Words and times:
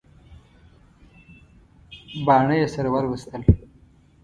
باڼه 2.25 2.55
یې 2.61 2.67
سره 2.75 2.89
ور 2.93 3.05
وستل. 3.09 3.41